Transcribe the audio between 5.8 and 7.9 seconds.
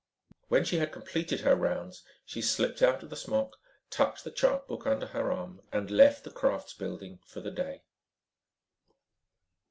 left the crafts building for the day.